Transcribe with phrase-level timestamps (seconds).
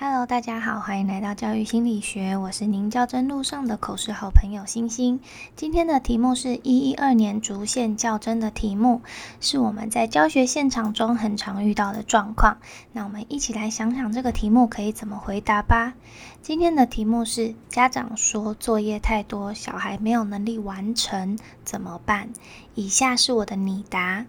[0.00, 5.18] Hello，大家好，欢迎来到教育心理学，我是您教真路上的口试好朋友星星。
[5.56, 9.02] 今天的题目是一一二年逐线较真的题目，
[9.40, 12.58] 是我们在教学现场中很常遇到的状况。
[12.92, 15.94] 那我们一起来想想这个题目可以怎么回答吧。
[16.42, 22.28] 今天的题目是家长说作业太多，小孩没有能力完成，怎么办？
[22.76, 24.26] 以下是我的拟答。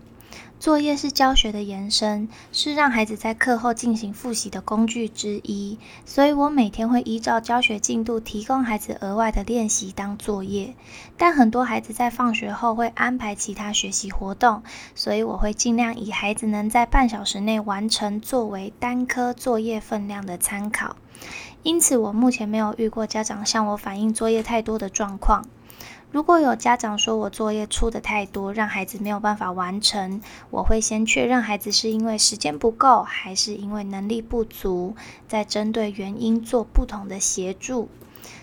[0.60, 5.78] 作业是教学的延伸，是让孩子在课后进行复习的工具之一。
[6.06, 10.76] 所以我每天会依照教学进度提供孩子额外的练习当作业。
[11.18, 14.62] 但很多孩子在放学后会安排其他学习活动，
[14.96, 20.98] 所以我会尽量以孩子能在半小时内完成作为单科作业分量的参考。
[21.64, 25.46] 因此，我目前没有遇过家长向我反映作业太多的状况。
[26.12, 34.96] 如果有家长说我作业出的太多，让孩子没有办法完成，我会先确认孩子是因为时间不够，还是因为能力不足，
[35.28, 37.90] 再针对原因做不同的协助。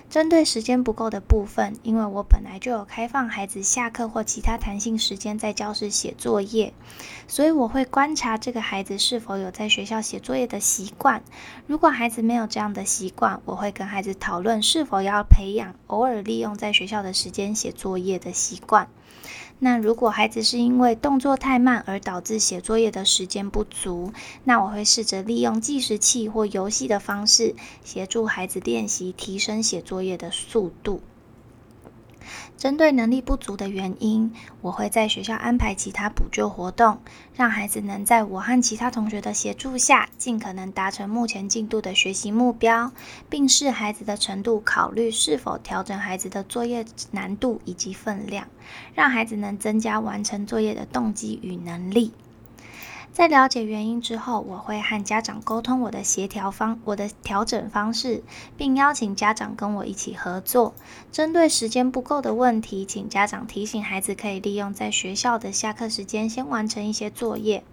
[0.09, 6.72] 针对时间不够的部分，因为我本来就有开放孩子下课或其他弹性时间在教室写作业，
[7.28, 11.22] 所以我会观察这个孩子是否有在学校写作业的习惯。
[11.66, 18.88] 如果孩子没有这样的习惯，我会跟孩子讨论是否要培养偶尔利用在学校的时间写作业的习惯。
[19.59, 24.12] 那如果孩子是因为动作太慢而导致写作业的时间不足，
[24.45, 31.01] 那我会试着利用计时器或游戏的方式，协助孩子练习提升写作业的速度。
[32.56, 36.98] 针对能力不足的原因，我会在学校安排其他补救活动，
[37.34, 42.92] 让孩子能在我和其他同学的协助下，尽可能达成目前进度的学习目标，
[43.28, 48.47] 并视孩子的程度考虑是否调整孩子的作业难度以及分量，
[48.94, 52.12] 让孩子能增加完成作业的动机与能力。
[53.17, 58.22] 在了解原因之后，我会和家长沟通我的协调方、我的调整方式，
[58.59, 60.75] 并邀请家长跟我一起合作。
[61.11, 67.65] 针对时间不够的问题，请家长提醒孩子可以利用在学校的下课时间先完成一些作业，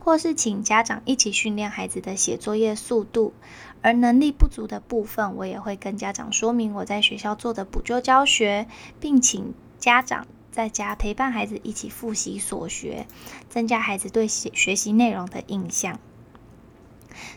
[0.00, 3.32] 或是请家长一起训练孩子的写作业速度。
[3.80, 8.66] 而能力不足的部分，我也会跟家长说明我在学校做的补救教学，
[8.98, 10.26] 并请家长。
[10.50, 13.06] 在家陪伴孩子一起复习所学，
[13.48, 16.00] 增加孩子对学学习内容的印象。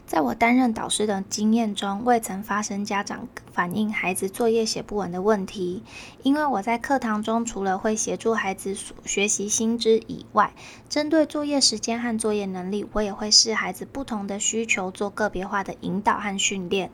[0.05, 5.83] 在我担任导师的经验中，未曾发生家长反映孩子作业写不完的问题。
[6.23, 8.75] 因为我在课堂中除了会协助孩子
[9.05, 10.53] 学习新知以外，
[10.89, 16.91] 针对作业时间和作业能力，我也会视孩子不同的需求做个别化的引导和训练。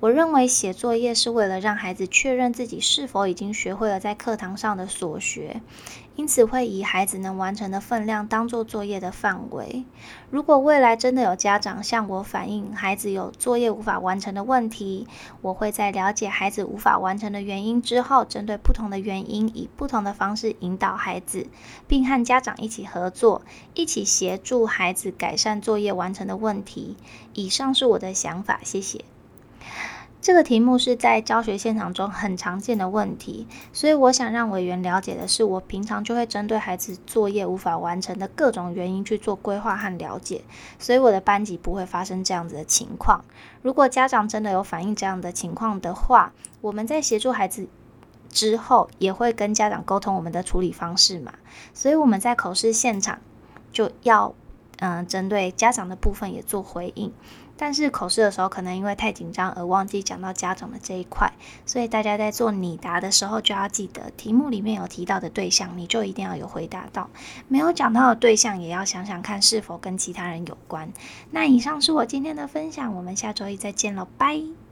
[0.00, 5.60] 我认为写作业是为了让孩子确认自己是否已经学会了在课堂上的所学。
[6.16, 9.84] 因此会以孩子能完成的分量当做作业的范围。
[10.30, 15.06] 如果未来真的有家长向我反映孩子有作业无法完成的问题，
[15.42, 21.46] 我会在了解孩子无法完成的原因之后，针对不同的原因，以不同的方式引导孩子，
[21.86, 23.42] 并和家长一起合作，
[23.74, 26.96] 一起协助孩子改善作业完成的问题。
[27.34, 29.04] 以上是我的想法，谢谢。
[30.26, 40.42] 这个题目是在教学现场中很常见的问题，所以我想让委员了解的是，我平常就会针对孩子作业无法完成的各种原因去做规划和了解，
[40.80, 43.24] 所以我的班级不会发生这样子的情况。
[43.62, 47.68] 如果家长真的有反映这样的情况的话，我们在协助孩子
[48.28, 51.34] 之后，也会跟家长沟通我们的处理方式嘛。
[51.72, 53.20] 所以我们在口试现场
[53.70, 54.34] 就要。
[54.78, 57.12] 嗯，针对家长的部分也做回应，
[57.56, 61.32] 但是口试的时候可能因为太紧张而忘记讲到家长的这一块，
[61.64, 67.08] 所以大家在做拟答的时候就要记得，题目里面有提到的对象，你就一定要有回答到；
[67.48, 70.92] 没有讲到的对象，也要想想看是否跟其他人有关。
[71.30, 74.65] 那以上是我今天的分享，我们下周一再见了，拜。